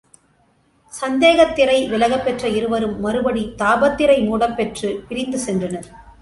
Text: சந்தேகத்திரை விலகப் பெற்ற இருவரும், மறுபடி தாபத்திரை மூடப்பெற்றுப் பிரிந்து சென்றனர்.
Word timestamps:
சந்தேகத்திரை 0.93 1.89
விலகப் 1.89 2.23
பெற்ற 2.25 2.49
இருவரும், 2.49 2.99
மறுபடி 2.99 3.53
தாபத்திரை 3.57 4.25
மூடப்பெற்றுப் 4.25 5.07
பிரிந்து 5.07 5.39
சென்றனர். 5.45 5.85